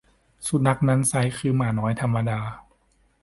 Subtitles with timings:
[0.47, 2.39] สุนัขนั้นไซร้คือหมาน้อยธรรมดา